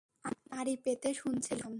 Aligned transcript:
আমি 0.25 0.41
আড়ি 0.51 0.73
পেতে 0.83 1.09
শুনছিলাম। 1.13 1.69